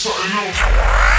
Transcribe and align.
something 0.00 0.30
new. 0.30 1.09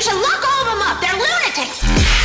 You 0.00 0.04
should 0.04 0.14
lock 0.14 0.42
all 0.42 0.60
of 0.62 0.66
them 0.66 0.80
up. 0.88 1.00
They're 1.02 1.12
lunatics. 1.12 2.19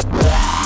Yeah. 0.00 0.58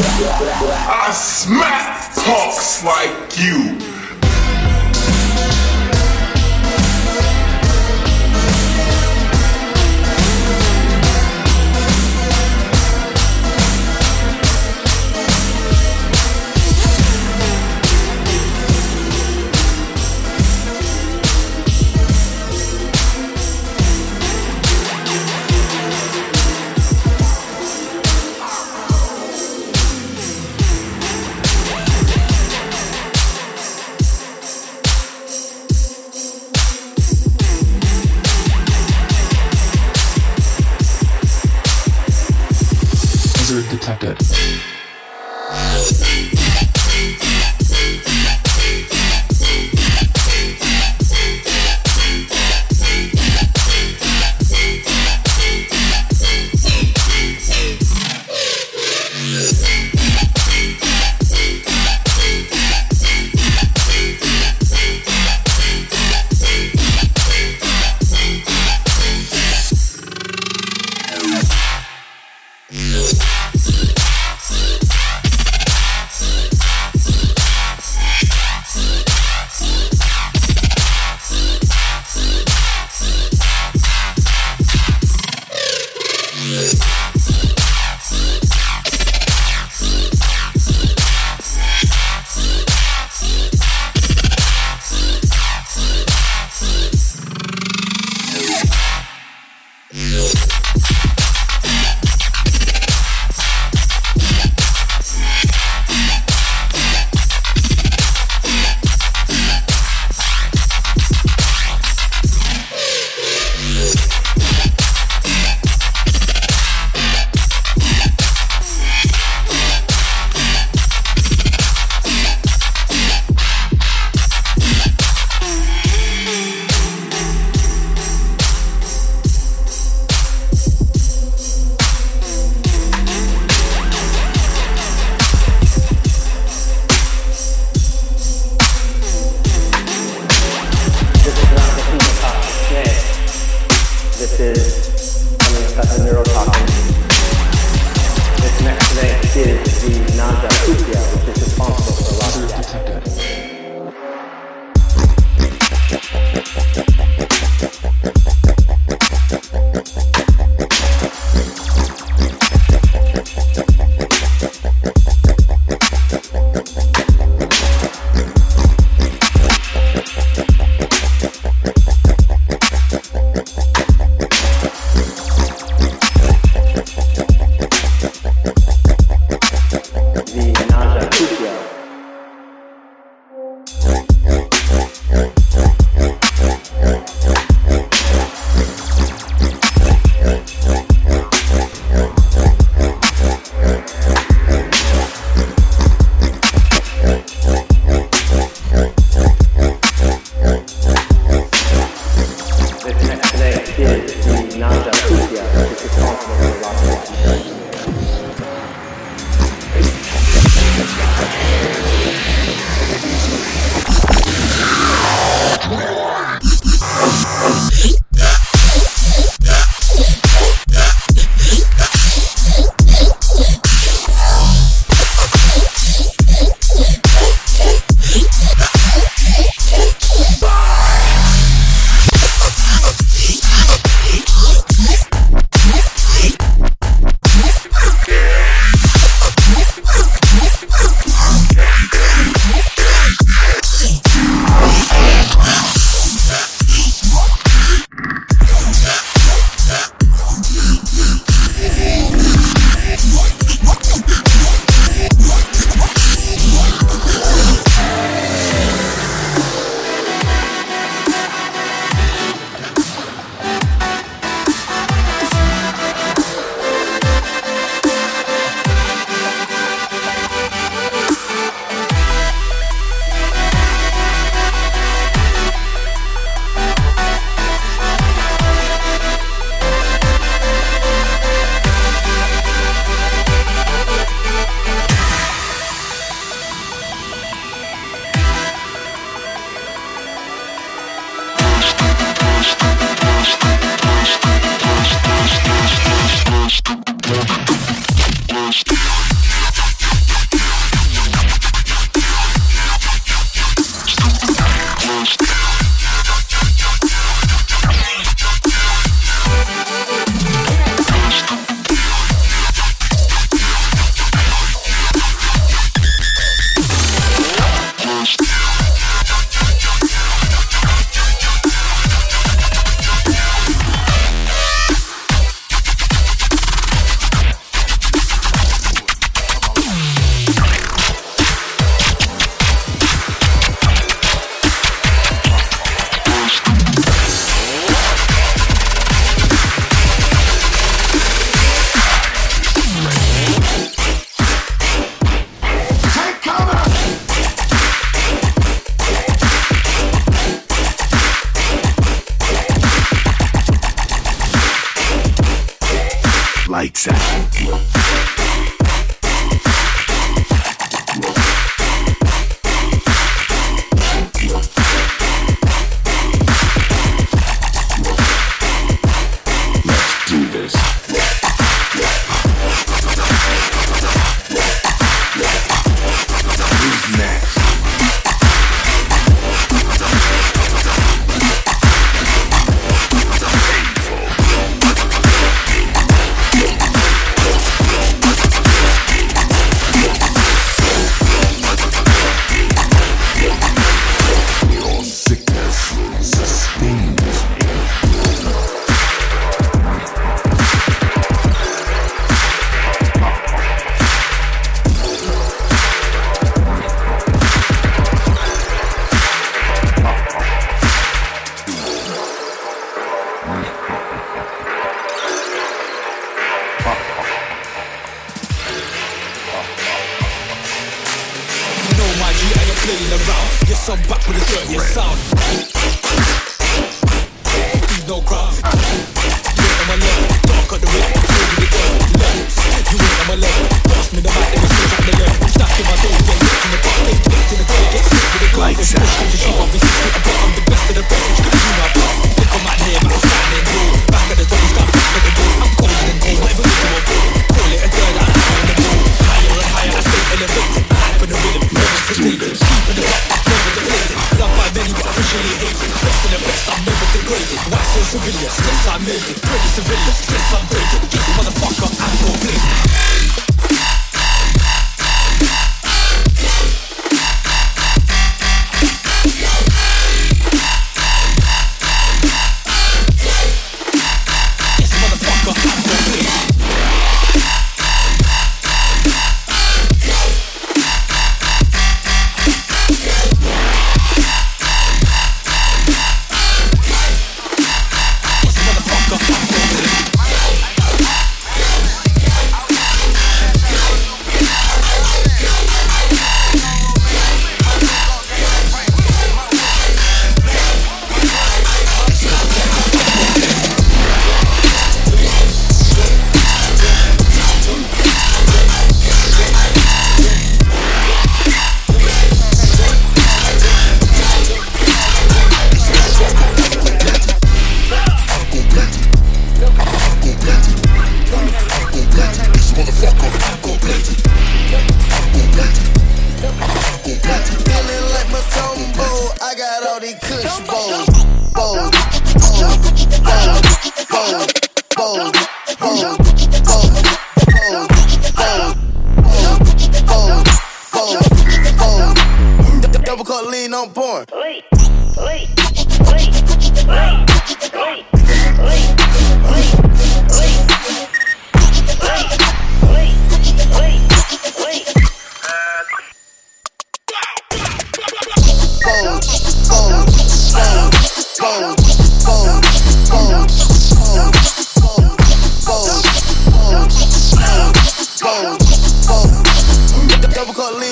I 0.00 1.10
smack 1.12 2.14
talks 2.14 2.84
like 2.84 3.38
you. 3.38 3.97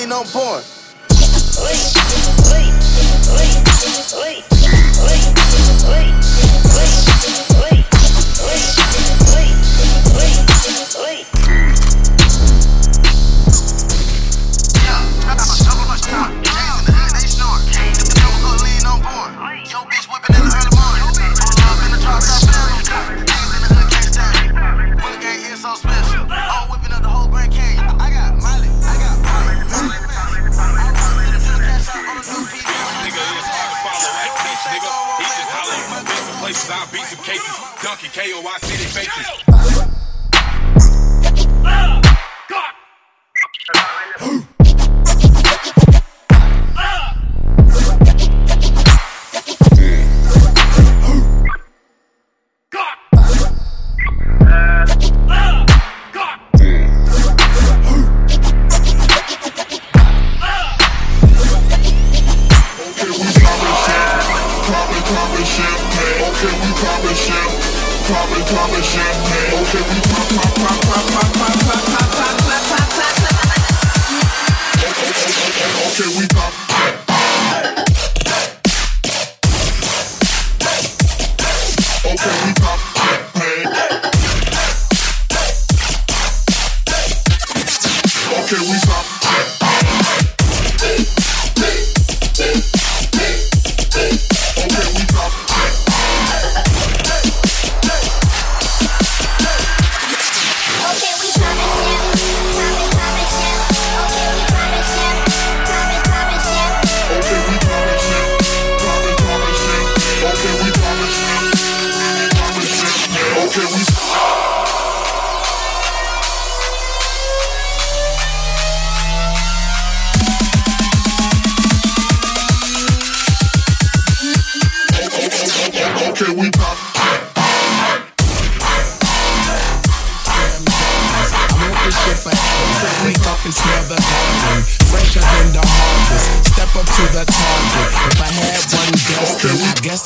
No 0.07 0.23
I'm. 0.23 0.63
Wait, 1.59 1.83
wait, 2.47 2.71
wait, 5.89 6.26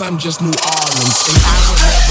I'm 0.01 0.17
just 0.17 0.41
New 0.41 0.47
Orleans. 0.47 1.17
And 1.29 1.37
I 1.45 1.57
would 1.69 1.79
never 1.79 2.10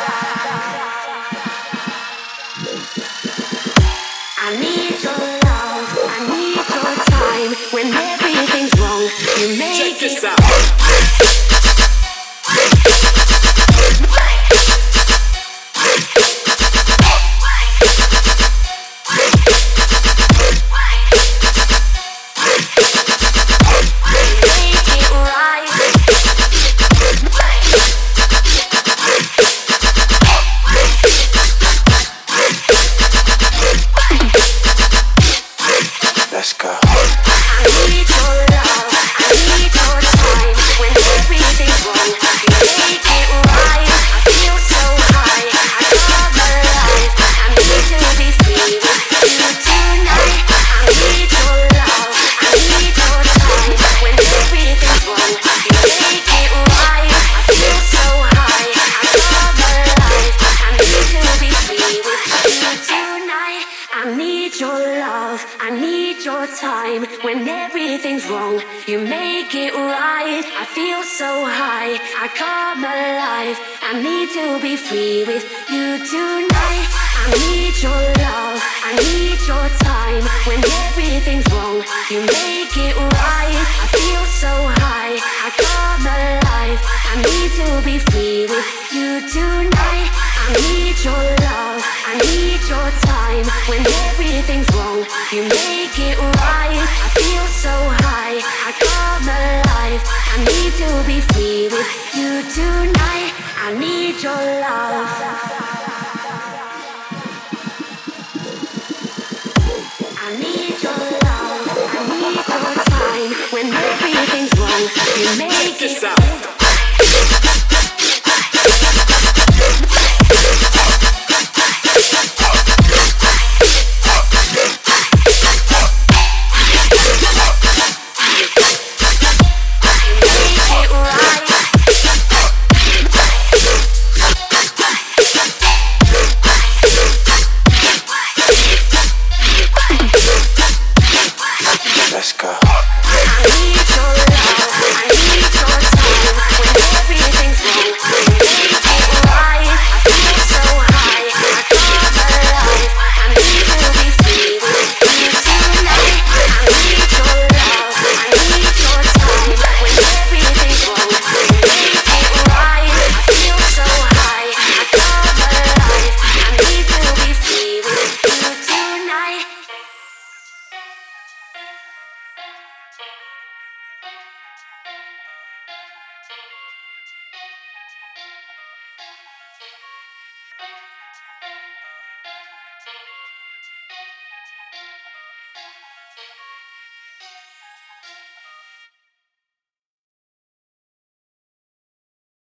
you 114.97 115.37
make 115.37 115.81
it. 115.81 116.20